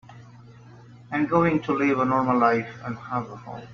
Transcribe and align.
I'm 1.11 1.27
going 1.27 1.61
to 1.61 1.73
live 1.73 1.99
a 1.99 2.05
normal 2.05 2.39
life 2.39 2.75
and 2.83 2.97
have 2.97 3.29
a 3.29 3.35
home. 3.35 3.69